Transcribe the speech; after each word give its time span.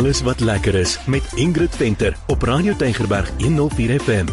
alles 0.00 0.22
wat 0.24 0.40
lekker 0.40 0.74
is 0.74 0.98
met 1.06 1.32
Ingrid 1.34 1.76
Venter 1.76 2.16
op 2.26 2.42
Radio 2.42 2.76
Tygerberg 2.76 3.30
104 3.38 4.00
FM. 4.00 4.26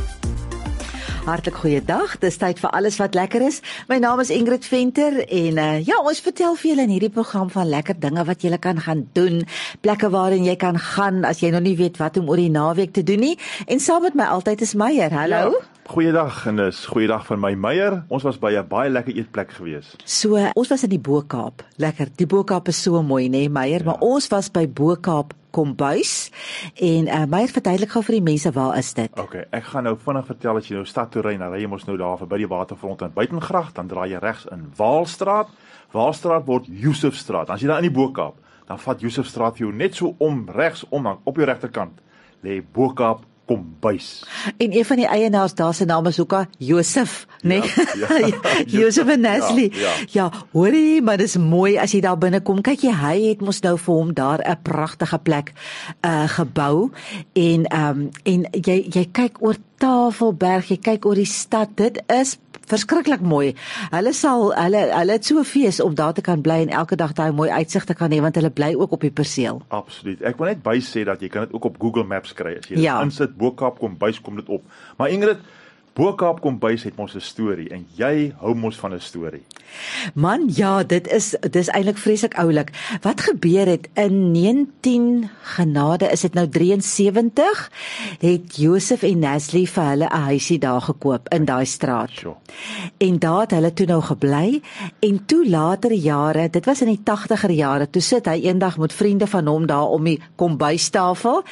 Hartlik 1.26 1.55
goeiedag. 1.60 2.13
Dis 2.24 2.38
tyd 2.40 2.62
vir 2.63 2.71
alles 2.71 2.96
wat 3.01 3.17
lekker 3.20 3.44
is. 3.44 3.60
My 3.92 3.97
naam 3.99 4.22
is 4.24 4.31
Ingrid 4.31 4.63
Venter 4.65 5.19
en 5.28 5.60
uh, 5.60 5.67
ja, 5.83 5.99
ons 5.99 6.24
vertel 6.24 6.56
vir 6.56 6.69
julle 6.69 6.88
in 6.88 6.94
hierdie 6.96 7.12
program 7.12 7.51
van 7.51 7.67
lekker 7.67 7.99
dinge 7.99 8.24
wat 8.29 8.47
jy 8.47 8.56
kan 8.63 8.79
gaan 8.79 9.10
doen, 9.12 9.44
plekke 9.83 10.08
waarheen 10.13 10.47
jy 10.47 10.56
kan 10.56 10.79
gaan 10.79 11.26
as 11.28 11.44
jy 11.44 11.51
nog 11.51 11.68
nie 11.68 11.76
weet 11.76 11.99
wat 11.99 12.15
om 12.15 12.31
oor 12.31 12.40
die 12.40 12.54
naweek 12.54 12.96
te 12.96 13.04
doen 13.04 13.26
nie. 13.28 13.36
En 13.68 13.84
saam 13.84 14.08
met 14.08 14.15
my 14.15 14.31
altyd 14.38 14.63
is 14.63 14.72
Meyer. 14.74 15.12
Hallo. 15.12 15.52
Ja. 15.52 15.76
Goeiedag 15.88 16.41
en 16.49 16.58
dis 16.59 16.81
goeiedag 16.91 17.22
van 17.30 17.40
my 17.40 17.54
Meyer. 17.55 18.02
Ons 18.12 18.26
was 18.27 18.36
by 18.40 18.52
'n 18.59 18.67
baie 18.67 18.90
lekker 18.90 19.16
eetplek 19.16 19.52
gewees. 19.52 19.95
So, 20.04 20.36
ons 20.54 20.67
was 20.67 20.84
in 20.84 20.90
die 20.90 20.99
Bo-Kaap. 20.99 21.63
Lekker. 21.77 22.08
Die 22.16 22.26
Bo-Kaap 22.26 22.68
is 22.68 22.82
so 22.82 23.02
mooi, 23.02 23.30
nê, 23.30 23.30
nee, 23.30 23.50
Meyer, 23.50 23.80
ja. 23.80 23.86
maar 23.86 24.00
ons 24.00 24.27
was 24.27 24.52
by 24.52 24.68
Bo-Kaap 24.68 25.34
kombuis 25.50 26.32
en 26.76 27.08
uh, 27.08 27.26
Meyer 27.26 27.48
verduidelik 27.48 27.90
gou 27.90 28.04
vir 28.04 28.16
die 28.16 28.22
mense 28.22 28.52
waar 28.52 28.77
is 28.77 28.94
dit? 28.94 29.20
Okay, 29.20 29.46
ek 29.50 29.63
gaan 29.63 29.84
nou 29.84 29.96
vinnig 29.98 30.26
vertel 30.26 30.58
as 30.58 30.68
jy 30.68 30.76
nou 30.76 30.86
stad 30.86 31.12
toe 31.12 31.22
ry, 31.22 31.38
dan 31.38 31.52
ry 31.52 31.62
jy 31.62 31.68
mos 31.68 31.86
nou 31.86 31.98
daar 31.98 32.18
verby 32.18 32.38
die 32.38 32.48
waterfront 32.48 33.02
in 33.02 33.13
Buitengracht, 33.13 33.76
dan 33.76 33.88
draai 33.88 34.10
jy 34.12 34.20
regs 34.20 34.46
in 34.52 34.68
Waalstraat. 34.76 35.48
Waalstraat 35.91 36.46
word 36.46 36.66
Josefstraat. 36.68 37.49
As 37.49 37.62
jy 37.62 37.68
daar 37.68 37.80
in 37.80 37.88
die 37.88 37.96
Bo-Kaap, 37.96 38.35
dan 38.68 38.80
vat 38.80 38.99
Josefstraat 38.99 39.55
vir 39.55 39.68
jou 39.68 39.74
net 39.74 39.96
so 39.96 40.16
om 40.20 40.49
regs 40.52 40.84
om 40.90 41.04
dan 41.04 41.18
op 41.24 41.35
jou 41.35 41.46
regterkant 41.46 42.04
lê 42.44 42.60
Bo-Kaap 42.62 43.24
kombuis. 43.48 44.26
En 44.58 44.76
een 44.76 44.86
van 44.86 45.00
die 45.00 45.08
eienaars 45.08 45.55
daar 45.55 45.74
se 45.74 45.86
naam 45.86 46.05
is 46.05 46.18
Hoeka 46.18 46.48
Josef, 46.58 47.26
né? 47.42 47.48
Nee? 47.48 47.62
Ja, 48.00 48.18
ja. 48.28 48.64
Josef 48.66 49.08
en 49.08 49.20
Nesli. 49.20 49.70
Ja, 49.74 49.80
ja. 49.80 49.94
ja, 50.08 50.32
hoorie, 50.52 51.02
maar 51.02 51.18
dis 51.18 51.38
mooi 51.38 51.78
as 51.80 51.96
jy 51.96 52.02
daar 52.04 52.18
binne 52.20 52.41
kom. 52.41 52.62
Kyk 52.62 52.84
jy, 52.88 52.94
hy 52.94 53.16
het 53.30 53.41
mos 53.41 53.62
nou 53.66 53.78
vir 53.80 53.94
hom 53.94 54.13
daar 54.13 54.44
'n 54.44 54.60
pragtige 54.63 55.18
plek 55.18 55.54
uh 56.05 56.27
gebou 56.27 56.91
en 57.34 57.66
ehm 57.66 57.90
um, 57.90 58.10
en 58.24 58.46
jy 58.52 58.88
jy 58.94 59.08
kyk 59.12 59.41
oor 59.41 59.55
Tafelberg, 59.77 60.71
jy 60.71 60.77
kyk 60.82 61.05
oor 61.05 61.16
die 61.16 61.30
stad. 61.30 61.76
Dit 61.77 62.02
is 62.10 62.38
verskriklik 62.68 63.21
mooi. 63.21 63.54
Hulle 63.91 64.13
sal 64.13 64.51
hulle 64.55 64.83
hulle 64.91 65.17
het 65.17 65.25
so 65.25 65.39
'n 65.39 65.45
fees 65.45 65.79
om 65.79 65.95
daar 65.95 66.13
te 66.13 66.21
kan 66.21 66.41
bly 66.41 66.61
en 66.65 66.69
elke 66.69 66.95
dag 66.95 67.13
daai 67.13 67.31
mooi 67.31 67.49
uitsig 67.49 67.85
te 67.85 67.93
kan 67.93 68.11
hê 68.11 68.21
want 68.21 68.35
hulle 68.35 68.49
bly 68.49 68.73
ook 68.75 68.91
op 68.91 69.01
die 69.01 69.11
perseel. 69.11 69.61
Absoluut. 69.67 70.21
Ek 70.21 70.37
wil 70.37 70.47
net 70.47 70.63
by 70.63 70.79
sê 70.79 71.03
dat 71.05 71.21
jy 71.21 71.29
kan 71.29 71.41
dit 71.45 71.53
ook 71.53 71.65
op 71.65 71.75
Google 71.79 72.03
Maps 72.03 72.33
kry 72.33 72.57
as 72.57 72.67
jy 72.67 72.79
ja. 72.79 73.01
insit 73.01 73.37
Bokaap 73.37 73.79
kom 73.79 73.97
bys 73.97 74.21
kom 74.21 74.35
dit 74.35 74.49
op. 74.49 74.63
Maar 74.97 75.09
Ingrid, 75.09 75.37
Bokaap 75.97 76.43
kom 76.43 76.59
bys 76.61 76.83
het 76.85 76.97
mos 76.97 77.15
'n 77.15 77.25
storie 77.25 77.69
en 77.73 77.87
jy 77.97 78.33
hou 78.37 78.53
mos 78.53 78.77
van 78.77 78.93
'n 78.93 78.99
storie. 78.99 79.41
Man, 80.13 80.43
ja, 80.53 80.83
dit 80.83 81.07
is 81.07 81.35
dis 81.49 81.67
eintlik 81.67 81.97
vreeslik 81.97 82.37
oulik. 82.37 82.71
Wat 83.01 83.21
gebeur 83.21 83.65
het 83.65 83.89
in 83.93 84.31
19 84.31 85.29
genade, 85.41 86.09
is 86.11 86.21
dit 86.21 86.33
nou 86.33 86.47
73, 86.49 87.71
het 88.19 88.55
Josef 88.55 89.03
en 89.03 89.19
Nesli 89.19 89.67
vir 89.67 89.83
hulle 89.83 90.05
'n 90.05 90.21
huisie 90.21 90.59
daar 90.59 90.81
gekoop 90.81 91.27
in 91.33 91.45
daai 91.45 91.65
straat. 91.65 92.09
Sure. 92.09 92.35
En 92.97 93.19
daar 93.19 93.41
het 93.41 93.51
hulle 93.51 93.73
toe 93.73 93.85
nou 93.85 94.01
gebly 94.01 94.61
en 94.99 95.25
toe 95.25 95.49
later 95.49 95.93
jare, 95.93 96.49
dit 96.49 96.65
was 96.65 96.81
in 96.81 96.87
die 96.87 97.01
80er 97.03 97.51
jare, 97.51 97.89
toe 97.89 98.01
sit 98.01 98.25
hy 98.25 98.41
eendag 98.41 98.77
met 98.77 98.93
vriende 98.93 99.27
van 99.27 99.47
hom 99.47 99.65
daar 99.65 99.87
om 99.87 100.03
die 100.03 100.21
kombuistafel 100.35 101.43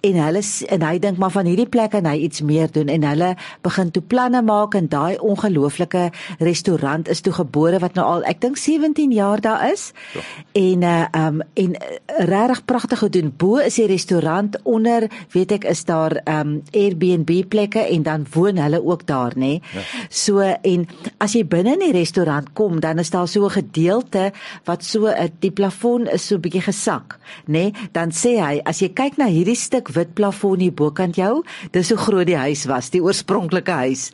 en 0.00 0.14
hulle 0.14 0.42
en 0.68 0.82
hy 0.82 0.98
dink 0.98 1.18
maar 1.18 1.30
van 1.30 1.46
hierdie 1.46 1.68
plek 1.68 1.92
en 1.92 2.06
hy 2.06 2.16
iets 2.16 2.40
meer 2.40 2.70
doen 2.72 2.88
en 2.88 3.02
hulle 3.02 3.36
begin 3.62 3.87
begin 3.88 3.92
toe 3.92 4.02
planne 4.08 4.42
maak 4.42 4.74
en 4.74 4.88
daai 4.88 5.18
ongelooflike 5.18 6.10
restaurant 6.38 7.08
is 7.08 7.20
toe 7.20 7.32
gebore 7.32 7.78
wat 7.80 7.94
nou 7.96 8.04
al 8.04 8.24
ek 8.28 8.40
dink 8.40 8.56
17 8.56 9.12
jaar 9.12 9.40
daar 9.40 9.70
is. 9.72 9.92
Ja. 10.14 10.20
En 10.52 10.82
uh 10.82 11.06
um 11.26 11.42
en 11.54 11.74
uh, 11.74 12.26
regtig 12.28 12.64
pragtig 12.64 12.98
gedoen. 12.98 13.32
Bo 13.36 13.58
is 13.58 13.74
die 13.74 13.86
restaurant 13.86 14.56
onder, 14.64 15.08
weet 15.32 15.52
ek, 15.52 15.64
is 15.64 15.84
daar 15.84 16.20
um 16.26 16.62
Airbnb 16.72 17.48
plekke 17.48 17.80
en 17.80 18.02
dan 18.02 18.26
woon 18.32 18.58
hulle 18.58 18.82
ook 18.84 19.06
daar, 19.06 19.32
nê. 19.36 19.38
Nee? 19.38 19.62
Ja. 19.74 19.82
So 20.08 20.40
en 20.40 20.86
as 21.18 21.34
jy 21.34 21.44
binne 21.46 21.76
in 21.78 21.84
die 21.86 21.92
restaurant 21.92 22.52
kom, 22.52 22.80
dan 22.80 22.98
is 22.98 23.10
daar 23.10 23.28
so 23.28 23.46
'n 23.46 23.50
gedeelte 23.50 24.32
wat 24.64 24.84
so 24.84 25.06
'n 25.06 25.14
uh, 25.14 25.28
die 25.38 25.50
plafon 25.50 26.06
is 26.06 26.26
so 26.26 26.38
bietjie 26.38 26.62
gesak, 26.62 27.18
nê? 27.46 27.52
Nee? 27.52 27.72
Dan 27.92 28.10
sê 28.10 28.38
hy, 28.40 28.60
as 28.64 28.80
jy 28.80 28.88
kyk 28.88 29.16
na 29.16 29.26
hierdie 29.26 29.56
stuk 29.56 29.88
wit 29.88 30.14
plafon 30.14 30.60
hier 30.60 30.72
bokant 30.72 31.16
jou, 31.16 31.44
dis 31.70 31.88
hoe 31.88 31.98
groot 31.98 32.26
die 32.26 32.36
huis 32.36 32.64
was, 32.66 32.90
die 32.90 33.02
oorspronklike 33.02 33.77
huis. 33.84 34.10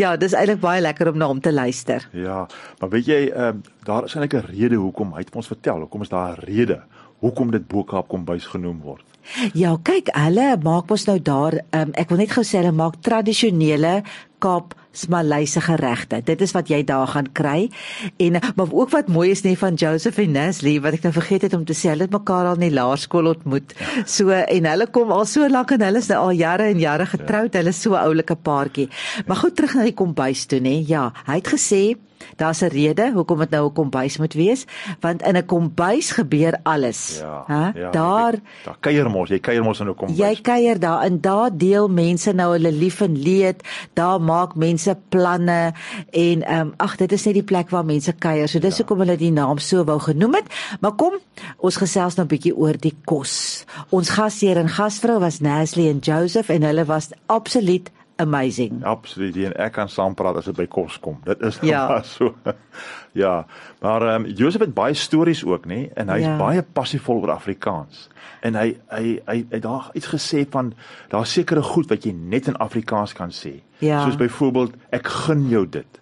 Ja, 0.00 0.16
dis 0.16 0.34
eintlik 0.34 0.60
baie 0.60 0.82
lekker 0.82 1.12
om 1.12 1.18
na 1.18 1.30
hom 1.30 1.40
te 1.40 1.52
luister. 1.52 2.08
Ja, 2.12 2.44
maar 2.80 2.90
weet 2.90 3.06
jy, 3.06 3.20
uh, 3.30 3.54
daar 3.86 4.04
is 4.04 4.14
eintlik 4.14 4.34
'n 4.42 4.50
rede 4.50 4.76
hoekom 4.76 5.14
hy 5.14 5.24
het 5.24 5.34
ons 5.34 5.50
vertel. 5.50 5.86
Hoekom 5.86 6.02
is 6.02 6.08
daar 6.08 6.36
'n 6.36 6.44
rede 6.44 6.82
hoekom 7.24 7.50
dit 7.54 7.66
Bokaap 7.68 8.08
kombuis 8.12 8.46
genoem 8.52 8.80
word? 8.84 9.04
Ja, 9.56 9.72
kyk, 9.82 10.10
hulle 10.12 10.50
maak 10.62 10.90
mos 10.92 11.06
nou 11.08 11.16
daar, 11.22 11.56
um, 11.72 11.92
ek 11.96 12.10
wil 12.12 12.20
net 12.20 12.34
gou 12.36 12.44
sê 12.44 12.60
hulle 12.60 12.74
maak 12.76 13.00
tradisionele 13.00 14.02
Kaap 14.44 14.74
Smalyse 14.94 15.60
geregte. 15.64 16.20
Dit 16.24 16.42
is 16.44 16.54
wat 16.56 16.70
jy 16.72 16.82
daar 16.86 17.10
gaan 17.10 17.30
kry. 17.36 17.68
En 18.22 18.38
maar 18.54 18.70
ook 18.72 18.92
wat 18.94 19.10
mooi 19.12 19.30
is 19.34 19.42
nie 19.44 19.56
van 19.58 19.74
Joseph 19.74 20.18
en 20.22 20.32
Nesli 20.36 20.78
wat 20.84 20.98
ek 20.98 21.08
nou 21.08 21.12
vergeet 21.16 21.48
het 21.48 21.56
om 21.58 21.66
te 21.66 21.76
sê, 21.76 21.90
hulle 21.92 22.06
het 22.06 22.14
mekaar 22.14 22.52
al 22.52 22.60
in 22.60 22.68
die 22.68 22.76
laerskool 22.76 23.32
ontmoet. 23.34 23.74
So 24.06 24.30
en 24.30 24.70
hulle 24.70 24.88
kom 24.94 25.12
al 25.14 25.26
so 25.28 25.46
lank 25.50 25.74
en 25.74 25.84
hulle 25.86 26.02
is 26.02 26.10
nou 26.12 26.20
al 26.28 26.38
jare 26.38 26.70
en 26.72 26.80
jare 26.80 27.06
getroud. 27.10 27.54
Hulle 27.58 27.74
is 27.74 27.82
so 27.82 27.94
'n 27.94 28.06
oulike 28.06 28.36
paartjie. 28.36 28.88
Maar 29.26 29.36
goed 29.36 29.56
terug 29.56 29.74
na 29.74 29.82
die 29.82 29.94
kombuis 29.94 30.46
toe 30.46 30.60
nê. 30.60 30.82
Ja, 30.86 31.12
hy 31.26 31.34
het 31.42 31.48
gesê 31.48 31.96
Daar's 32.36 32.60
'n 32.60 32.66
rede 32.68 33.10
hoekom 33.12 33.38
dit 33.38 33.50
nou 33.50 33.66
'n 33.68 33.72
kombuis 33.72 34.18
moet 34.18 34.32
wees, 34.32 34.64
want 35.00 35.22
in 35.22 35.36
'n 35.36 35.46
kombuis 35.46 36.10
gebeur 36.10 36.58
alles. 36.62 37.18
Ja, 37.18 37.44
Hæ? 37.46 37.78
Ja, 37.78 37.90
daar 37.90 38.34
daar 38.64 38.76
kuier 38.80 39.10
mos, 39.10 39.28
jy 39.28 39.38
kuier 39.38 39.62
mos 39.62 39.80
in 39.80 39.88
'n 39.88 39.94
kombuis. 39.94 40.18
Jy 40.18 40.40
kuier 40.42 40.78
daar 40.78 41.02
en 41.02 41.20
daar 41.20 41.50
deel 41.56 41.88
mense 41.88 42.32
nou 42.32 42.52
hulle 42.52 42.72
lief 42.72 43.00
en 43.00 43.22
leed. 43.22 43.62
Daar 43.92 44.20
maak 44.20 44.54
mense 44.54 44.83
planne 45.08 45.72
en 46.12 46.44
ehm 46.44 46.60
um, 46.60 46.72
ag, 46.76 46.96
dit 47.00 47.12
is 47.16 47.24
net 47.24 47.38
die 47.40 47.46
plek 47.46 47.72
waar 47.72 47.84
mense 47.88 48.12
kuier. 48.12 48.48
So 48.48 48.60
dis 48.60 48.76
ja. 48.76 48.82
hoekom 48.82 49.00
hulle 49.04 49.16
die 49.16 49.32
naam 49.32 49.58
so 49.58 49.84
wou 49.88 49.98
genoem 50.00 50.34
het. 50.34 50.52
Maar 50.80 50.94
kom, 51.00 51.16
ons 51.58 51.80
gesels 51.80 52.18
nou 52.18 52.26
'n 52.26 52.32
bietjie 52.34 52.56
oor 52.56 52.76
die 52.76 52.94
kos. 53.04 53.64
Ons 53.90 54.12
gasheer 54.18 54.60
en 54.60 54.68
gasvrou 54.68 55.18
was 55.20 55.40
Nasli 55.40 55.88
en 55.88 55.98
Joseph 55.98 56.48
en 56.48 56.62
hulle 56.62 56.84
was 56.84 57.10
absoluut 57.26 57.90
amazing. 58.16 58.84
Absoluut. 58.84 59.36
En 59.36 59.56
ek 59.66 59.72
kan 59.72 59.88
saampraat 59.88 60.36
as 60.40 60.48
dit 60.50 60.56
by 60.56 60.66
kos 60.70 60.98
kom. 61.02 61.18
Dit 61.24 61.42
is 61.42 61.58
ja. 61.62 62.02
so. 62.14 62.34
ja. 63.12 63.46
Maar 63.80 64.06
ehm 64.08 64.24
um, 64.24 64.30
Josef 64.30 64.60
het 64.60 64.74
baie 64.74 64.94
stories 64.94 65.44
ook, 65.44 65.66
nê? 65.66 65.88
En 65.94 66.12
hy's 66.14 66.26
ja. 66.26 66.36
baie 66.38 66.62
passievol 66.62 67.22
oor 67.24 67.34
Afrikaans. 67.36 68.08
En 68.40 68.54
hy 68.60 68.74
hy 68.92 69.18
hy 69.26 69.38
het 69.50 69.62
daar 69.62 69.90
iets 69.92 70.12
gesê 70.12 70.44
van 70.50 70.72
daar's 71.08 71.32
sekere 71.32 71.62
goed 71.62 71.88
wat 71.88 72.04
jy 72.04 72.12
net 72.12 72.46
in 72.46 72.56
Afrikaans 72.56 73.12
kan 73.12 73.32
sê. 73.32 73.60
Ja. 73.78 74.04
Soos 74.04 74.20
byvoorbeeld 74.20 74.78
ek 74.90 75.10
gun 75.24 75.48
jou 75.48 75.66
dit. 75.68 76.00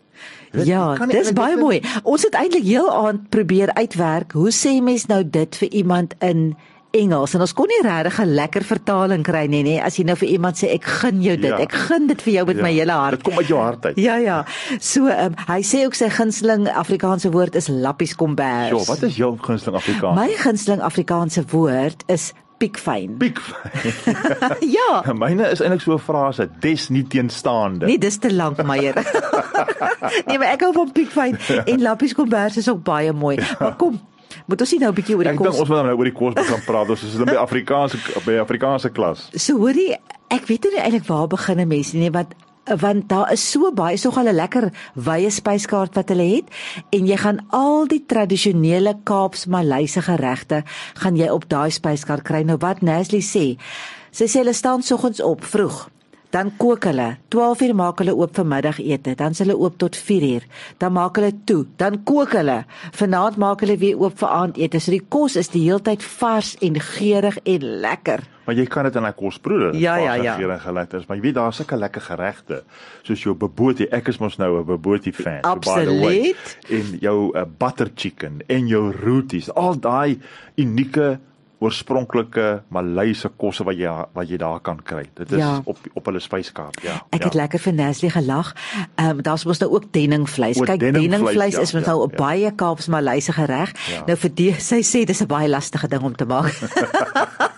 Dit, 0.53 0.67
ja, 0.69 0.93
dis 1.09 1.33
baie 1.33 1.57
mooi. 1.57 1.81
Ons 2.03 2.27
het 2.27 2.35
eintlik 2.37 2.67
heel 2.67 2.91
aand 2.93 3.29
probeer 3.33 3.73
uitwerk 3.73 4.37
hoe 4.37 4.53
sê 4.53 4.77
mens 4.85 5.07
nou 5.09 5.23
dit 5.25 5.57
vir 5.57 5.69
iemand 5.81 6.15
in 6.21 6.53
Engels 6.93 7.35
en 7.35 7.45
ons 7.45 7.55
kon 7.57 7.69
nie 7.71 7.81
regtig 7.85 8.21
'n 8.21 8.35
lekker 8.35 8.65
vertaling 8.65 9.25
kry 9.25 9.47
nie, 9.47 9.63
nê. 9.65 9.77
As 9.83 9.97
jy 9.97 10.05
nou 10.05 10.17
vir 10.17 10.29
iemand 10.29 10.57
sê 10.57 10.73
ek 10.75 10.85
gun 10.85 11.23
jou 11.23 11.37
dit, 11.37 11.51
ja. 11.51 11.59
ek 11.59 11.73
gun 11.73 12.07
dit 12.07 12.23
vir 12.23 12.33
jou 12.33 12.47
met 12.47 12.57
ja. 12.57 12.63
my 12.63 12.73
hele 12.73 12.93
hart. 12.93 13.17
Dit 13.17 13.25
kom 13.25 13.39
uit 13.39 13.49
jou 13.49 13.61
hart 13.61 13.87
uit. 13.87 13.97
Ja, 13.97 14.17
ja. 14.17 14.45
So, 14.79 15.09
um, 15.09 15.35
hy 15.49 15.61
sê 15.63 15.87
ook 15.87 15.95
sy 15.95 16.09
gunsteling 16.09 16.69
Afrikaanse 16.69 17.31
woord 17.31 17.55
is 17.55 17.69
lappies 17.69 18.15
kombers. 18.15 18.71
Ja, 18.71 18.85
wat 18.93 19.03
is 19.03 19.17
jou 19.17 19.37
gunsteling 19.41 19.77
Afrikaans? 19.77 20.17
My 20.17 20.37
gunsteling 20.37 20.83
Afrikaanse 20.83 21.45
woord 21.51 22.05
is 22.07 22.33
piekfyn. 22.63 23.17
Piekfyn. 23.19 23.65
ja. 24.77 25.03
Myne 25.23 25.51
is 25.51 25.63
eintlik 25.63 25.83
so 25.85 25.97
'n 25.97 26.03
frase, 26.03 26.49
des 26.61 26.89
nie 26.95 27.05
teenstaande. 27.07 27.87
Nee, 27.87 27.99
dis 27.99 28.19
te 28.19 28.33
lank, 28.33 28.63
Meyer. 28.67 28.95
nee, 30.27 30.39
maar 30.39 30.53
ek 30.55 30.67
hou 30.67 30.73
van 30.77 30.93
piekfyn 30.95 31.39
en 31.65 31.83
lappies 31.83 32.15
kombers 32.15 32.57
is 32.57 32.71
ook 32.71 32.83
baie 32.87 33.13
mooi. 33.13 33.39
Maar 33.59 33.77
kom, 33.81 33.99
Moet 34.47 34.61
ons 34.61 34.73
nie 34.73 34.81
nou 34.81 34.91
'n 34.91 34.95
bietjie 34.95 35.17
oor 35.17 35.25
die 35.25 35.37
kos. 35.37 35.47
Ek 35.47 35.53
dink 35.53 35.61
ons 35.61 35.69
moet 35.69 35.85
nou 35.85 35.97
oor 35.97 36.05
die 36.05 36.19
kos 36.21 36.35
begin 36.35 36.63
praat. 36.67 36.91
Ons 36.91 37.03
is 37.03 37.17
dan 37.17 37.27
by 37.27 37.41
Afrikaanse 37.41 37.97
by 38.25 38.39
Afrikaanse 38.39 38.91
klas. 38.91 39.29
So 39.35 39.59
hoorie, 39.59 39.97
ek 40.29 40.47
weet 40.47 40.65
nie 40.65 40.81
eintlik 40.81 41.07
waar 41.07 41.29
begin 41.29 41.69
mense 41.69 41.97
nie, 41.97 42.11
want 42.11 42.35
want 42.79 43.09
daar 43.09 43.33
is 43.33 43.43
so 43.51 43.73
baie 43.73 43.97
so 43.97 44.11
'n 44.11 44.35
lekker 44.35 44.71
wye 44.95 45.31
spyskaart 45.31 45.95
wat 45.95 46.09
hulle 46.09 46.37
het 46.37 46.49
en 46.91 47.07
jy 47.07 47.17
gaan 47.17 47.41
al 47.51 47.87
die 47.87 48.05
tradisionele 48.07 48.95
Kaapse 49.05 49.49
Malayse 49.49 50.03
geregte 50.03 50.63
gaan 50.95 51.17
jy 51.17 51.29
op 51.29 51.49
daai 51.49 51.71
spyskaart 51.71 52.23
kry. 52.23 52.43
Nou 52.43 52.57
wat 52.59 52.83
Nasli 52.83 53.21
sê, 53.21 53.59
sy 54.11 54.25
sê 54.25 54.39
hulle 54.39 54.53
staan 54.53 54.83
soggens 54.83 55.21
op 55.21 55.45
vroeg 55.45 55.89
dan 56.33 56.51
kook 56.57 56.87
hulle. 56.89 57.17
12 57.29 57.61
uur 57.67 57.75
maak 57.77 58.01
hulle 58.01 58.15
oop 58.17 58.35
vir 58.39 58.49
middagete, 58.49 59.15
dan 59.21 59.35
s' 59.37 59.45
hulle 59.45 59.57
oop 59.57 59.77
tot 59.79 59.97
4 59.97 60.25
uur. 60.33 60.45
Dan 60.81 60.95
maak 60.97 61.21
hulle 61.21 61.33
toe, 61.45 61.67
dan 61.77 62.01
kook 62.09 62.33
hulle. 62.39 62.63
Vanaand 62.97 63.37
maak 63.37 63.61
hulle 63.65 63.77
weer 63.77 64.01
oop 64.01 64.17
vir 64.19 64.29
aandete. 64.29 64.81
So 64.81 64.95
die 64.95 65.05
kos 65.09 65.37
is 65.37 65.53
die 65.53 65.67
heeltyd 65.69 66.03
vars 66.03 66.55
en 66.65 66.81
geurig 66.81 67.37
en 67.45 67.67
lekker. 67.85 68.25
Maar 68.47 68.57
jy 68.59 68.65
kan 68.67 68.85
dit 68.85 68.97
in 68.97 69.07
'n 69.07 69.15
kosbroeder. 69.15 69.75
Ja, 69.77 69.97
ja, 69.97 70.15
ja. 70.15 70.35
Geurig 70.35 70.63
gelekker 70.63 70.99
is, 70.99 71.07
maar 71.07 71.17
jy 71.17 71.23
weet 71.23 71.35
daar's 71.35 71.57
sulke 71.57 71.77
lekker 71.77 72.01
geregte 72.01 72.63
soos 73.03 73.23
jou 73.23 73.35
bobotie. 73.35 73.89
Ek 73.89 74.09
is 74.09 74.19
mos 74.19 74.37
nou 74.37 74.59
'n 74.59 74.65
bobotie 74.65 75.13
fan. 75.13 75.41
Absoluut. 75.43 76.59
En 76.69 76.99
jou 77.01 77.37
uh, 77.37 77.43
butter 77.59 77.91
chicken 77.95 78.41
en 78.47 78.67
jou 78.67 78.93
rooties, 78.93 79.53
al 79.55 79.79
daai 79.79 80.19
unieke 80.57 81.21
oorspronklike 81.63 82.47
Maleise 82.75 83.31
kosse 83.41 83.65
wat 83.67 83.79
jy 83.79 83.93
wat 84.17 84.31
jy 84.31 84.39
daar 84.43 84.61
kan 84.65 84.81
kry. 84.83 85.05
Dit 85.19 85.33
is 85.33 85.43
ja. 85.43 85.61
op 85.65 85.79
op 85.95 86.11
hulle 86.11 86.23
spyskaart, 86.23 86.83
ja. 86.83 86.99
Ek 87.11 87.23
ja. 87.23 87.31
het 87.31 87.39
lekker 87.39 87.63
vir 87.63 87.77
Neslie 87.79 88.11
gelag. 88.11 88.53
Ehm 88.97 89.19
um, 89.19 89.23
daar's 89.23 89.47
mos 89.49 89.63
nou 89.63 89.71
ook 89.73 89.91
denningvleis. 89.95 90.61
Kyk, 90.61 90.81
denningvleis 90.81 91.59
ja, 91.59 91.65
is 91.67 91.75
mos 91.77 91.87
ja, 91.87 91.95
nou 91.95 92.07
'n 92.07 92.11
ja. 92.11 92.17
baie 92.17 92.55
Kaaps 92.55 92.89
Maleise 92.89 93.33
gereg. 93.33 93.75
Ja. 93.91 94.05
Nou 94.07 94.17
vir 94.17 94.35
die 94.35 94.53
sy 94.59 94.83
sê 94.83 95.05
dis 95.05 95.23
'n 95.23 95.27
baie 95.27 95.49
lastige 95.49 95.89
ding 95.89 96.03
om 96.03 96.17
te 96.17 96.27
maak. 96.27 96.53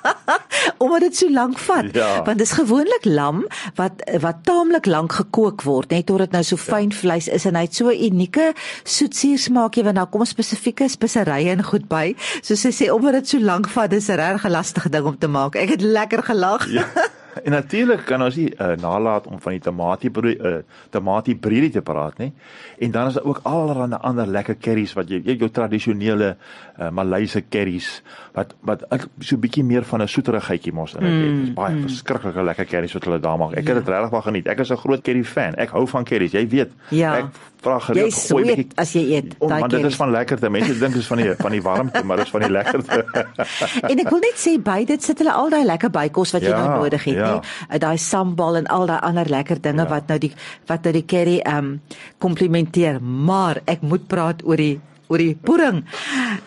omdat 0.84 1.08
dit 1.08 1.16
so 1.16 1.31
lank 1.32 1.58
vat. 1.66 1.90
Ja. 1.96 2.22
Want 2.26 2.38
dit 2.38 2.46
is 2.46 2.54
gewoonlik 2.56 3.08
lam 3.08 3.44
wat 3.81 4.04
wat 4.20 4.44
taamlik 4.48 4.86
lank 4.86 5.16
gekook 5.16 5.64
word 5.66 5.90
net 5.94 6.06
tot 6.06 6.22
dit 6.25 6.36
nou 6.36 6.42
so 6.44 6.56
ja. 6.60 6.62
fyn 6.62 6.92
vleis 6.92 7.28
is 7.28 7.48
en 7.48 7.58
hy 7.58 7.64
het 7.66 7.75
so 7.75 7.88
'n 7.88 8.04
unieke 8.10 8.52
soetsuur 8.84 9.38
smaakie 9.38 9.84
want 9.84 9.96
daar 9.96 10.10
kom 10.12 10.25
spesifieke 10.25 10.88
speserye 10.88 11.50
en 11.50 11.64
goed 11.64 11.88
by. 11.88 12.14
So 12.42 12.54
sy 12.54 12.70
sê 12.70 12.90
omdat 12.92 13.12
dit 13.12 13.28
so 13.28 13.38
lank 13.38 13.69
vat, 13.69 13.90
dis 13.90 14.08
'n 14.08 14.20
regtig 14.20 14.50
lastige 14.50 14.88
ding 14.88 15.06
om 15.06 15.19
te 15.19 15.28
maak. 15.28 15.54
Ek 15.56 15.69
het 15.69 15.81
lekker 15.81 16.22
gelag. 16.22 16.69
Ja. 16.70 16.87
En 17.42 17.50
natuurlik 17.50 18.04
kan 18.04 18.22
ons 18.22 18.36
nie 18.36 18.50
uh, 18.52 18.75
nalat 18.81 19.26
om 19.26 19.40
van 19.40 19.52
die 19.56 19.60
tamatie 19.60 20.10
brood 20.10 20.40
uh, 20.40 20.56
tamatie 20.90 21.34
broodie 21.36 21.70
te 21.70 21.82
praat 21.82 22.19
nie. 22.19 22.32
En 22.78 22.90
dan 22.90 23.06
is 23.10 23.19
daar 23.19 23.25
ook 23.25 23.40
allerlei 23.42 23.98
ander 24.00 24.26
lekker 24.26 24.56
curries 24.60 24.92
wat 24.94 25.10
jy 25.10 25.20
jou 25.25 25.50
tradisionele 25.50 26.34
uh, 26.34 26.90
Maleise 26.90 27.42
curries 27.48 28.02
wat 28.34 28.54
wat 28.60 28.84
so 29.19 29.36
'n 29.36 29.40
bietjie 29.40 29.64
meer 29.64 29.84
van 29.84 30.02
'n 30.02 30.08
soeterigheidjie 30.08 30.72
mos 30.72 30.94
in 30.94 31.00
dit. 31.00 31.10
Mm, 31.10 31.38
dit 31.38 31.48
is 31.48 31.54
baie 31.54 31.75
mm. 31.75 31.82
verskriklike 31.82 32.42
lekker 32.42 32.66
curries 32.66 32.92
wat 32.92 33.04
hulle 33.04 33.20
daar 33.20 33.38
maak. 33.38 33.52
Ek 33.52 33.66
ja. 33.66 33.75
het 33.75 33.84
dit 33.84 33.94
regtig 33.94 34.10
baie 34.10 34.22
geniet. 34.22 34.46
Ek 34.46 34.58
is 34.58 34.70
'n 34.70 34.76
groot 34.76 35.02
curry 35.02 35.25
fan. 35.25 35.54
Ek 35.54 35.70
hou 35.70 35.87
van 35.87 36.04
curries. 36.04 36.32
Jy 36.32 36.48
weet. 36.48 36.70
Ja. 36.88 37.16
Ek 37.16 37.26
vra 37.64 37.78
gereeld 37.78 38.14
gooi 38.14 38.44
bietjie 38.44 38.66
as 38.80 38.92
jy 38.92 39.02
eet. 39.16 39.34
Oh, 39.38 39.48
want 39.48 39.70
dit 39.70 39.84
is 39.84 39.96
van 39.96 40.10
lekkerte. 40.10 40.50
Mense 40.50 40.78
dink 40.78 40.92
dit 40.92 41.02
is 41.02 41.06
van 41.06 41.22
die 41.22 41.34
van 41.38 41.54
die 41.56 41.62
warmte, 41.62 42.02
maar 42.04 42.20
dit 42.20 42.26
is 42.26 42.32
van 42.34 42.44
die 42.46 42.50
lekkerte. 42.50 42.98
en 43.90 44.02
ek 44.04 44.10
wil 44.10 44.22
net 44.25 44.40
sê 44.40 44.54
by 44.70 44.80
dit 44.84 45.02
sit 45.02 45.22
hulle 45.22 45.32
al 45.32 45.52
daai 45.54 45.64
lekker 45.64 45.92
bykos 45.94 46.34
wat 46.37 46.46
jy 46.46 46.52
ja, 46.52 46.60
nou 46.60 46.82
nodig 46.84 47.06
het, 47.10 47.20
ja. 47.20 47.24
Nie? 47.25 47.79
Daai 47.79 47.99
sambal 47.99 48.61
en 48.62 48.67
al 48.67 48.87
daai 48.87 49.00
ander 49.00 49.29
lekker 49.29 49.61
dinge 49.61 49.82
ja. 49.82 49.88
wat 49.91 50.09
nou 50.09 50.19
die 50.19 50.32
wat 50.71 50.85
nou 50.85 50.93
die 50.93 51.06
curry 51.06 51.38
ehm 51.44 51.56
um, 51.59 51.81
komplementeer. 52.19 53.00
Maar 53.03 53.62
ek 53.65 53.82
moet 53.82 54.06
praat 54.09 54.44
oor 54.44 54.61
die 54.61 54.81
oor 55.09 55.21
die 55.21 55.35
pudding. 55.35 55.82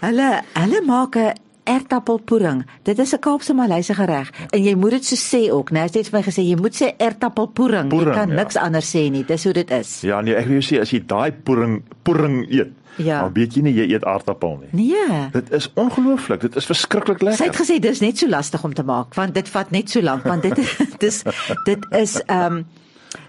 Hulle 0.01 0.29
hulle 0.53 0.81
maak 0.85 1.15
'n 1.15 1.33
ertappelpudding. 1.67 2.63
Dit 2.87 2.99
is 3.03 3.13
'n 3.13 3.19
Kaapse 3.19 3.53
Maleise 3.53 3.93
gereg 3.93 4.31
en 4.49 4.63
jy 4.63 4.75
moet 4.75 4.97
dit 4.97 5.05
so 5.05 5.15
sê 5.15 5.51
ook, 5.51 5.71
né? 5.71 5.85
Jy 5.85 5.99
het 5.99 6.09
vir 6.09 6.19
my 6.19 6.25
gesê 6.25 6.41
jy 6.41 6.55
moet 6.55 6.75
sê 6.81 6.95
ertappelpudding. 6.97 7.91
Jy 7.91 8.03
kan 8.03 8.29
ja. 8.29 8.35
niks 8.35 8.55
anders 8.55 8.95
sê 8.95 9.09
nie. 9.11 9.25
Dis 9.25 9.43
hoe 9.43 9.53
dit 9.53 9.71
is. 9.71 10.01
Ja, 10.01 10.21
nee, 10.21 10.35
ek 10.35 10.45
wil 10.45 10.61
jou 10.61 10.75
sê 10.75 10.81
as 10.81 10.91
jy 10.91 11.03
daai 11.05 11.31
pudding 11.31 11.83
pudding 12.03 12.45
eet 12.49 12.71
Ja. 12.97 13.19
Dan 13.21 13.33
weet 13.33 13.53
jy 13.53 13.61
nie 13.61 13.73
jy 13.77 13.85
eet 13.93 14.05
aardappel 14.05 14.57
nie. 14.61 14.69
Nee. 14.89 15.19
Dit 15.31 15.51
is 15.53 15.69
ongelooflik. 15.77 16.41
Dit 16.41 16.55
is 16.55 16.65
verskriklik 16.65 17.21
lekker. 17.21 17.37
Sy 17.37 17.51
het 17.51 17.59
gesê 17.59 17.77
dis 17.81 18.01
net 18.01 18.17
so 18.17 18.29
lastig 18.29 18.63
om 18.63 18.73
te 18.73 18.83
maak 18.83 19.13
want 19.17 19.37
dit 19.37 19.49
vat 19.53 19.71
net 19.71 19.93
so 19.93 20.01
lank 20.01 20.25
want 20.25 20.41
dit 20.47 20.57
dis 21.03 21.21
dit 21.65 21.87
is 22.01 22.17
ehm 22.25 22.59
um, 22.59 22.65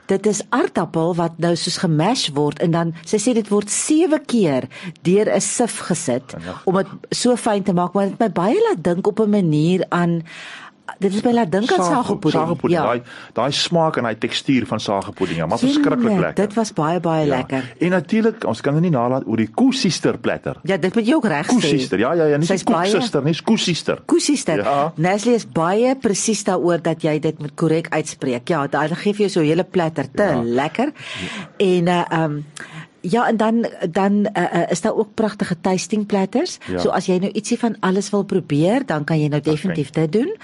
dit 0.08 0.26
is 0.26 0.42
aardappel 0.54 1.14
wat 1.18 1.38
nou 1.42 1.54
soos 1.56 1.78
gemash 1.82 2.28
word 2.36 2.62
en 2.64 2.74
dan 2.76 2.94
sy 3.04 3.20
sê 3.22 3.34
dit 3.36 3.48
word 3.52 3.70
7 3.72 4.20
keer 4.30 4.68
deur 5.06 5.28
'n 5.34 5.40
sif 5.40 5.80
gesit 5.90 6.36
om 6.64 6.80
dit 6.80 6.92
so 7.10 7.36
fyn 7.36 7.62
te 7.62 7.72
maak 7.72 7.94
maar 7.94 8.08
dit 8.08 8.20
my 8.20 8.30
baie 8.30 8.58
laat 8.68 8.82
dink 8.84 9.06
op 9.06 9.20
'n 9.20 9.30
manier 9.30 9.84
aan 9.88 10.22
dit 10.98 11.14
is 11.14 11.20
baie 11.24 11.48
dink 11.48 11.72
aan 11.72 11.84
sagepudding. 11.84 12.42
Sagepudding. 12.42 12.80
Ja. 12.80 12.86
Daai 12.86 13.02
daai 13.32 13.52
smaak 13.52 13.96
en 13.96 14.08
daai 14.08 14.18
tekstuur 14.18 14.66
van 14.66 14.80
sagepudding, 14.80 15.38
ja, 15.38 15.46
maar 15.46 15.58
verskriklik 15.58 16.18
lekker. 16.18 16.34
Dit 16.34 16.54
was 16.54 16.72
baie 16.72 17.00
baie 17.00 17.26
ja. 17.26 17.36
lekker. 17.36 17.74
En 17.78 17.94
natuurlik, 17.96 18.44
ons 18.44 18.60
kan 18.60 18.78
dit 18.78 18.86
nie 18.88 18.94
nalat 18.94 19.26
oor 19.26 19.36
die 19.36 19.50
koesister 19.50 20.18
platter. 20.18 20.60
Ja, 20.68 20.76
dit 20.76 20.94
moet 20.94 21.06
jy 21.06 21.14
ook 21.18 21.28
reg 21.30 21.46
sê. 21.46 21.58
Koesister. 21.58 21.98
Ja, 21.98 22.12
ja, 22.18 22.30
ja, 22.34 22.40
nie 22.40 22.60
koesister 22.72 23.24
nie, 23.24 23.36
koesister. 23.44 24.02
Koesister. 24.06 24.64
Ja. 24.64 24.92
Nestle 24.96 25.36
is 25.38 25.46
baie 25.46 25.94
presies 26.00 26.44
daaroor 26.48 26.82
dat 26.82 27.04
jy 27.04 27.18
dit 27.22 27.38
moet 27.38 27.54
korrek 27.54 27.92
uitspreek. 27.94 28.48
Ja, 28.48 28.66
dan 28.66 28.96
gee 28.96 29.12
vir 29.12 29.28
jou 29.28 29.30
so 29.30 29.40
'n 29.40 29.50
hele 29.52 29.64
platter 29.64 30.10
te 30.10 30.22
ja. 30.22 30.42
lekker. 30.42 30.92
En 31.58 31.86
uh 31.86 32.04
um 32.22 32.44
Ja 33.00 33.28
en 33.28 33.36
dan 33.36 33.66
dan 33.90 34.12
uh, 34.12 34.42
uh, 34.54 34.70
is 34.70 34.80
daar 34.80 34.94
ook 34.94 35.14
pragtige 35.14 35.60
tasting 35.60 36.06
platters. 36.06 36.58
Ja. 36.66 36.78
So 36.78 36.90
as 36.90 37.06
jy 37.06 37.18
nou 37.18 37.30
ietsie 37.32 37.58
van 37.58 37.76
alles 37.80 38.10
wil 38.10 38.24
probeer, 38.24 38.86
dan 38.86 39.04
kan 39.04 39.20
jy 39.20 39.28
nou 39.28 39.40
definitief 39.40 39.90
dit 39.90 40.12
doen. 40.12 40.34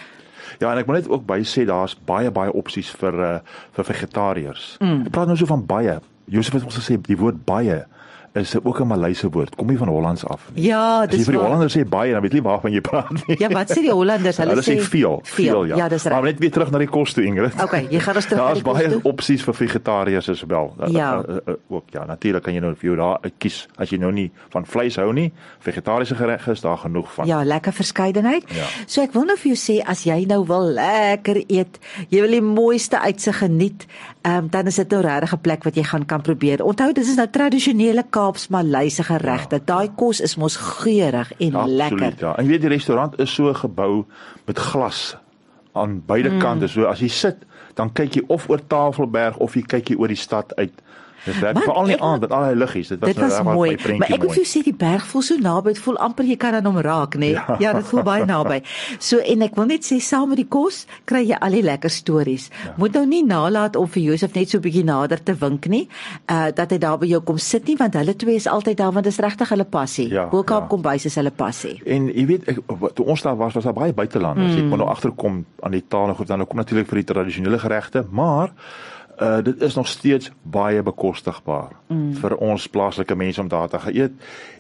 Ja, 0.61 0.71
en 0.71 0.79
ek 0.79 0.87
moet 0.87 1.03
net 1.03 1.11
ook 1.11 1.27
by 1.27 1.41
sê 1.49 1.65
daar's 1.69 1.97
baie 2.07 2.31
baie 2.35 2.53
opsies 2.53 2.91
vir 3.01 3.21
uh 3.21 3.39
vir 3.77 3.89
vegetariërs. 3.91 4.77
Mm. 4.81 5.09
Ek 5.09 5.15
praat 5.17 5.31
nou 5.31 5.39
so 5.39 5.51
van 5.51 5.65
baie. 5.67 5.99
Josef 6.31 6.57
het 6.57 6.65
ons 6.65 6.79
gesê 6.79 6.97
die 7.05 7.19
woord 7.21 7.43
baie 7.45 7.83
is 8.35 8.55
ook 8.63 8.81
'n 8.81 8.87
Maleise 8.87 9.31
woord. 9.31 9.55
Kom 9.55 9.67
nie 9.67 9.79
van 9.79 9.89
Hollands 9.89 10.27
af 10.27 10.51
nie. 10.55 10.65
Ja, 10.65 11.07
dis. 11.07 11.19
Jy 11.19 11.25
vir 11.25 11.33
die 11.33 11.43
Hollanders 11.43 11.77
sê 11.77 11.89
baie, 11.89 12.13
dan 12.13 12.23
weet 12.23 12.33
jy 12.33 12.43
waarvan 12.43 12.73
jy 12.73 12.81
praat 12.81 13.11
nie. 13.27 13.37
Ja, 13.39 13.49
wat 13.49 13.71
sê 13.71 13.81
die 13.81 13.93
Hollanders? 13.93 14.37
Hulle, 14.37 14.51
hulle 14.51 14.63
sê 14.63 14.81
veel, 14.81 15.21
veel 15.23 15.65
ja. 15.65 15.77
Ja, 15.77 15.89
dis 15.89 16.03
reg. 16.03 16.13
Maar 16.13 16.23
net 16.23 16.39
weer 16.39 16.51
terug 16.51 16.71
na 16.71 16.79
die 16.79 16.89
kos 16.89 17.13
toe, 17.13 17.25
Ingrid. 17.25 17.63
Okay, 17.63 17.87
jy 17.91 18.01
gaan 18.01 18.17
ons 18.17 18.27
terug. 18.27 18.43
Daar's 18.43 18.63
baie 18.63 18.99
opsies 19.03 19.43
vir 19.43 19.55
vegetariërs 19.55 20.29
as 20.29 20.43
wel. 20.43 20.75
Ja. 20.87 21.23
Uh, 21.29 21.35
uh, 21.35 21.37
uh, 21.47 21.55
ook 21.69 21.85
ja, 21.91 22.05
natuurlik 22.05 22.43
kan 22.43 22.55
jy 22.55 22.61
nou 22.61 22.75
vir 22.75 22.89
jou 22.91 22.97
daar 22.97 23.31
kies 23.39 23.69
as 23.77 23.91
jy 23.91 23.99
nou 23.99 24.13
nie 24.13 24.33
van 24.49 24.67
vleis 24.67 24.97
hou 24.97 25.13
nie. 25.13 25.33
Vegetariese 25.59 26.15
geregte 26.15 26.51
is 26.51 26.61
daar 26.61 26.79
genoeg 26.79 27.13
van. 27.13 27.27
Ja, 27.27 27.45
lekker 27.45 27.73
verskeidenheid. 27.73 28.51
Ja. 28.51 28.67
So 28.87 29.03
ek 29.03 29.13
wil 29.13 29.25
nou 29.25 29.39
vir 29.39 29.55
jou 29.55 29.61
sê 29.63 29.79
as 29.87 30.03
jy 30.05 30.25
nou 30.27 30.45
wil 30.47 30.75
lekker 30.75 31.45
eet, 31.47 31.79
jy 32.09 32.21
wil 32.21 32.31
die 32.31 32.43
mooiste 32.43 32.99
uitsig 32.99 33.39
geniet, 33.39 33.87
um, 34.27 34.49
dan 34.51 34.67
is 34.67 34.75
dit 34.75 34.91
nou 34.91 35.03
regtig 35.03 35.33
'n 35.33 35.41
plek 35.41 35.65
wat 35.65 35.75
jy 35.77 35.85
gaan 35.85 36.07
kan 36.07 36.21
probeer. 36.21 36.65
Onthou, 36.65 36.93
dit 36.93 37.07
is 37.07 37.17
nou 37.17 37.31
tradisionele 37.31 38.03
Kaaps 38.11 38.24
Maleise 38.49 39.05
geregte. 39.07 39.61
Ja. 39.61 39.65
Daai 39.65 39.91
kos 39.97 40.21
is 40.21 40.37
mos 40.37 40.57
geurig 40.57 41.33
en 41.39 41.59
ja, 41.59 41.67
lekker. 41.67 41.99
Absoluut, 41.99 42.21
ja. 42.21 42.37
En 42.37 42.45
jy 42.45 42.51
weet 42.51 42.65
die 42.67 42.73
restaurant 42.73 43.19
is 43.23 43.35
so 43.35 43.53
gebou 43.55 44.05
met 44.47 44.59
glas 44.59 45.17
aan 45.73 46.03
beide 46.07 46.31
mm. 46.31 46.39
kante. 46.39 46.69
So 46.71 46.89
as 46.91 47.03
jy 47.03 47.11
sit, 47.13 47.45
dan 47.79 47.93
kyk 47.93 48.21
jy 48.21 48.25
of 48.33 48.49
oor 48.51 48.63
Tafelberg 48.67 49.39
of 49.43 49.57
jy 49.59 49.65
kyk 49.67 49.93
jy 49.93 49.99
oor 49.99 50.13
die 50.13 50.21
stad 50.21 50.55
uit. 50.57 50.75
Dis 51.25 51.41
reg 51.41 51.59
veral 51.65 51.87
nie 51.89 52.01
aan 52.01 52.21
dat 52.21 52.33
al 52.37 52.49
die 52.53 52.59
liggies. 52.61 52.89
Dit 52.89 53.01
was, 53.01 53.15
dit 53.15 53.23
was 53.23 53.43
mooi. 53.43 53.77
Maar 53.99 54.11
ek 54.13 54.23
moet 54.23 54.35
vir 54.35 54.43
jou 54.43 54.49
sê 54.51 54.63
die 54.67 54.75
berg 54.77 55.07
voel 55.09 55.25
so 55.25 55.41
naby, 55.41 55.75
dit 55.75 55.83
voel 55.85 55.99
amper 56.05 56.29
jy 56.29 56.37
kan 56.41 56.57
aan 56.59 56.69
hom 56.69 56.81
raak, 56.85 57.17
nê? 57.17 57.33
Nee? 57.33 57.33
Ja. 57.35 57.57
ja, 57.63 57.73
dit 57.79 57.89
voel 57.89 58.05
baie 58.07 58.27
naby. 58.29 58.61
So 58.99 59.21
en 59.25 59.45
ek 59.47 59.57
wil 59.59 59.69
net 59.71 59.87
sê 59.87 60.01
saam 60.05 60.31
met 60.33 60.43
die 60.43 60.49
kos 60.49 60.85
kry 61.09 61.25
jy 61.25 61.39
al 61.41 61.57
die 61.57 61.65
lekker 61.65 61.93
stories. 61.93 62.51
Ja. 62.65 62.75
Moet 62.81 62.99
nou 62.99 63.05
nie 63.09 63.23
nalat 63.27 63.79
om 63.81 63.89
vir 63.91 64.03
Josef 64.11 64.35
net 64.37 64.53
so 64.53 64.59
'n 64.59 64.65
bietjie 64.67 64.85
nader 64.85 65.23
te 65.23 65.35
wink 65.41 65.69
nie, 65.73 65.89
uh 66.31 66.53
dat 66.55 66.71
hy 66.71 66.79
daar 66.79 66.99
by 66.99 67.07
jou 67.09 67.21
kom 67.25 67.39
sit 67.39 67.67
nie 67.67 67.77
want 67.77 67.95
hulle 67.95 68.15
twee 68.15 68.37
is 68.37 68.47
altyd 68.47 68.77
daar 68.77 68.93
want 68.93 69.05
dit 69.05 69.13
is 69.13 69.19
regtig 69.19 69.49
hulle 69.49 69.65
passie. 69.65 70.09
Ja, 70.09 70.29
Bokaap 70.31 70.67
ja. 70.67 70.69
kom 70.69 70.83
bys 70.83 71.05
is 71.05 71.15
hulle 71.15 71.31
passie. 71.31 71.81
En 71.87 72.09
jy 72.09 72.27
weet 72.27 72.49
ek 72.49 72.61
toe 72.95 73.07
ons 73.07 73.23
daar 73.23 73.37
was 73.37 73.55
was 73.55 73.65
daar 73.65 73.77
baie 73.77 73.93
buitelanders. 73.93 74.55
Mm. 74.55 74.65
Ek 74.65 74.71
kon 74.71 74.79
nou 74.79 74.89
agterkom 74.89 75.45
aan 75.63 75.73
die 75.73 75.85
taal 75.89 76.09
en 76.09 76.15
goed 76.19 76.29
dan 76.29 76.47
kom 76.47 76.61
natuurlik 76.61 76.89
vir 76.89 77.03
die 77.03 77.09
tradisionele 77.13 77.59
geregte, 77.59 78.05
maar 78.11 78.53
uh 79.21 79.43
dit 79.43 79.63
is 79.63 79.75
nog 79.75 79.89
steeds 79.89 80.31
baie 80.43 80.83
bekostigbaar 80.83 81.71
mm. 81.89 82.15
vir 82.15 82.37
ons 82.37 82.69
plaaslike 82.69 83.15
mense 83.15 83.41
om 83.41 83.49
daar 83.49 83.69
te 83.69 83.79
eet. 83.93 84.13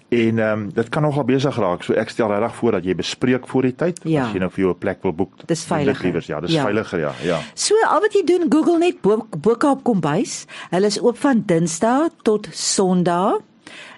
En 0.08 0.38
ehm 0.38 0.60
um, 0.60 0.72
dit 0.72 0.88
kan 0.88 1.02
nogal 1.02 1.24
besig 1.24 1.56
raak. 1.56 1.82
So 1.82 1.92
ek 1.92 2.08
stel 2.08 2.28
regtig 2.30 2.54
voor 2.54 2.72
dat 2.72 2.84
jy 2.84 2.94
bespreek 2.94 3.48
voor 3.48 3.62
die 3.62 3.74
tyd 3.74 4.00
ja. 4.02 4.26
as 4.26 4.32
jy 4.32 4.38
nou 4.38 4.50
vir 4.50 4.64
jou 4.64 4.74
'n 4.74 4.78
plek 4.78 5.02
wil 5.02 5.12
boek. 5.12 5.46
Dis 5.46 5.64
veiliger. 5.64 6.04
Liewers, 6.04 6.26
ja, 6.26 6.40
dis 6.40 6.52
ja. 6.52 6.62
veiliger 6.62 7.00
ja, 7.00 7.12
ja. 7.22 7.40
So 7.54 7.74
al 7.88 8.00
wat 8.00 8.12
jy 8.12 8.24
doen, 8.24 8.46
Google 8.48 8.78
net 8.78 9.00
Bokaap 9.40 9.82
Kombuis. 9.82 10.46
Hulle 10.70 10.86
is 10.86 11.00
oop 11.00 11.18
van 11.18 11.42
Dinsdag 11.46 12.10
tot 12.22 12.48
Sondag 12.50 13.40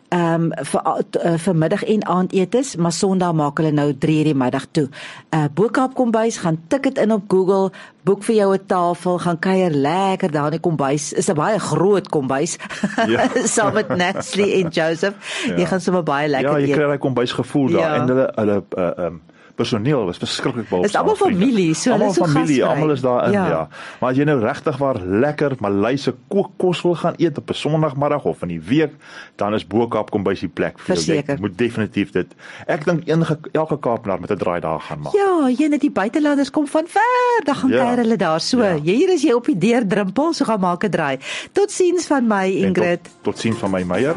ehm 0.09 0.43
um, 0.43 0.65
vir 0.65 0.83
uh, 1.25 1.35
vir 1.39 1.57
middag 1.57 1.85
en 1.85 2.07
aandetes, 2.07 2.77
maar 2.77 2.93
Sondag 2.93 3.33
maak 3.35 3.59
hulle 3.59 3.73
nou 3.73 3.93
3:00 3.93 4.31
die 4.31 4.35
middag 4.35 4.67
toe. 4.71 4.89
Uh 5.35 5.45
Bokaap 5.55 5.95
kombuis, 5.95 6.39
gaan 6.39 6.59
tik 6.69 6.83
dit 6.83 6.99
in 6.99 7.13
op 7.13 7.25
Google, 7.29 7.71
boek 8.05 8.23
vir 8.25 8.35
jou 8.35 8.55
'n 8.55 8.67
tafel, 8.67 9.19
gaan 9.19 9.39
kuier 9.39 9.71
lekker 9.71 10.31
daar 10.31 10.45
in 10.45 10.59
die 10.59 10.61
kombuis. 10.61 11.13
Is 11.13 11.29
'n 11.29 11.35
baie 11.35 11.59
groot 11.59 12.09
kombuis. 12.09 12.59
Ja. 13.07 13.29
Saam 13.55 13.75
met 13.75 13.89
Nestle 13.89 14.53
en 14.53 14.69
Joseph. 14.69 15.17
Ja. 15.47 15.57
Jy 15.57 15.67
gaan 15.67 15.81
sommer 15.81 16.03
baie 16.03 16.29
lekker 16.29 16.51
eet. 16.51 16.61
Ja, 16.61 16.67
jy 16.67 16.75
kry 16.75 16.87
daai 16.87 16.99
kombuis 16.99 17.33
gevoel 17.33 17.71
daar 17.71 17.81
ja. 17.81 17.95
en 17.95 18.09
hulle 18.09 18.33
hulle 18.35 18.63
uh 18.79 19.07
um 19.07 19.21
personeel 19.57 20.05
was 20.05 20.21
verskriklik 20.21 20.69
baie. 20.69 20.85
Dit 20.85 20.93
is 20.93 20.99
almal 21.01 21.17
familie, 21.19 21.75
so 21.75 21.95
hulle 21.95 22.11
is 22.11 22.19
so 22.19 22.27
familie, 22.29 22.61
almal 22.65 22.93
is 22.95 23.03
daar 23.05 23.27
in, 23.27 23.37
ja. 23.37 23.45
ja. 23.49 23.63
Maar 24.01 24.13
as 24.13 24.21
jy 24.21 24.27
nou 24.29 24.37
regtig 24.43 24.79
waar 24.83 25.01
lekker 25.25 25.57
Maleise 25.65 26.15
kookkos 26.33 26.83
wil 26.87 26.97
gaan 27.01 27.17
eet 27.23 27.39
op 27.41 27.51
'n 27.51 27.59
Sondagmiddag 27.63 28.25
of 28.25 28.43
in 28.43 28.53
die 28.55 28.61
week, 28.61 28.93
dan 29.41 29.55
is 29.55 29.67
Bokaap 29.67 30.11
kom 30.11 30.23
by 30.27 30.35
sy 30.35 30.49
plek 30.49 30.79
vir 30.79 30.97
jou. 30.97 31.17
Jy 31.17 31.39
moet 31.41 31.57
definitief 31.59 32.13
dit. 32.13 32.37
Ek 32.67 32.85
dink 32.85 33.09
enige 33.09 33.39
elke 33.53 33.79
Kaapenaar 33.79 34.21
met 34.21 34.31
'n 34.31 34.39
draai 34.39 34.61
daar 34.61 34.81
gaan 34.81 35.01
maak. 35.01 35.15
Ja, 35.15 35.49
jy 35.49 35.69
net 35.69 35.81
die 35.81 35.91
buitelanders 35.91 36.51
kom 36.51 36.67
van 36.67 36.87
ver, 36.87 37.45
dan 37.45 37.55
gaan 37.55 37.71
ja. 37.71 37.85
kuier 37.85 37.99
hulle 38.05 38.17
daar 38.17 38.41
so. 38.41 38.63
Ja. 38.63 38.77
Hier 38.77 39.13
is 39.13 39.23
jy 39.23 39.33
op 39.33 39.47
die 39.47 39.59
deur 39.59 39.87
drempel, 39.87 40.33
so 40.33 40.45
gaan 40.45 40.61
maak 40.61 40.85
'n 40.85 40.91
draai. 40.91 41.19
Totsiens 41.53 42.07
van 42.07 42.27
my 42.27 42.47
Ingrid. 42.47 43.03
Tot, 43.03 43.13
totsiens 43.23 43.59
van 43.59 43.71
my 43.71 43.83
Meyer. 43.83 44.17